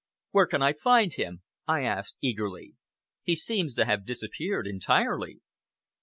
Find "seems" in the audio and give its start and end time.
3.35-3.75